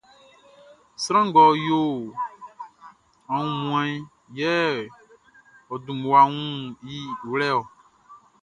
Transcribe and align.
Sran 1.03 1.23
ngʼɔ 1.29 1.43
yo 1.67 1.81
aunmuanʼn, 3.33 4.07
yɛ 4.37 4.51
ɔ 5.71 5.75
dun 5.83 5.95
mmua 5.99 6.21
wun 6.33 6.51
i 6.95 6.97
wlɛ-ɔ. 7.31 7.59